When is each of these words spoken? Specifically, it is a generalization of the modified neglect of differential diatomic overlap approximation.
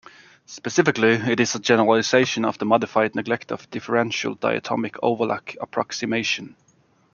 Specifically, 0.47 1.11
it 1.31 1.39
is 1.39 1.53
a 1.53 1.59
generalization 1.59 2.43
of 2.43 2.57
the 2.57 2.65
modified 2.65 3.13
neglect 3.13 3.51
of 3.51 3.69
differential 3.69 4.35
diatomic 4.35 4.95
overlap 5.03 5.49
approximation. 5.61 6.55